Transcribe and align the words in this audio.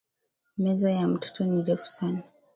Meza 0.57 0.91
ya 0.91 1.07
mtoto 1.07 1.43
ni 1.43 1.63
refu 1.63 1.85
sana 1.85 2.23